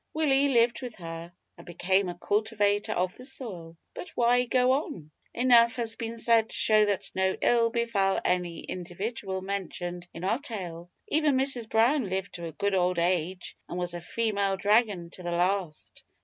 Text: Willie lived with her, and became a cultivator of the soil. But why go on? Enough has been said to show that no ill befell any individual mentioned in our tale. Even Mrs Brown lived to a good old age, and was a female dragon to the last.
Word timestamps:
Willie 0.15 0.47
lived 0.47 0.81
with 0.81 0.95
her, 0.95 1.31
and 1.59 1.67
became 1.67 2.09
a 2.09 2.17
cultivator 2.17 2.93
of 2.93 3.15
the 3.17 3.25
soil. 3.27 3.77
But 3.93 4.09
why 4.15 4.45
go 4.45 4.71
on? 4.71 5.11
Enough 5.31 5.75
has 5.75 5.95
been 5.95 6.17
said 6.17 6.49
to 6.49 6.55
show 6.55 6.85
that 6.87 7.11
no 7.13 7.37
ill 7.39 7.69
befell 7.69 8.19
any 8.25 8.61
individual 8.61 9.43
mentioned 9.43 10.07
in 10.11 10.23
our 10.23 10.39
tale. 10.39 10.89
Even 11.09 11.37
Mrs 11.37 11.69
Brown 11.69 12.09
lived 12.09 12.33
to 12.33 12.47
a 12.47 12.51
good 12.51 12.73
old 12.73 12.97
age, 12.97 13.55
and 13.69 13.77
was 13.77 13.93
a 13.93 14.01
female 14.01 14.57
dragon 14.57 15.11
to 15.11 15.21
the 15.21 15.33
last. 15.33 16.03